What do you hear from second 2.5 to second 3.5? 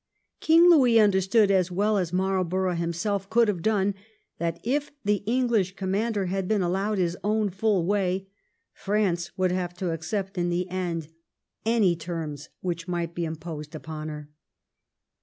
himself could